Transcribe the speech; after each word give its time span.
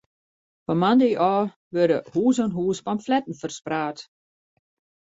Fan 0.67 0.79
moandei 0.83 1.13
ôf 1.33 1.49
wurde 1.75 1.97
hûs 2.13 2.37
oan 2.43 2.51
hûs 2.57 2.79
pamfletten 2.85 3.39
ferspraat. 3.41 3.97